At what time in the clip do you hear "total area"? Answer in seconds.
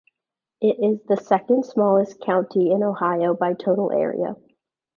3.53-4.35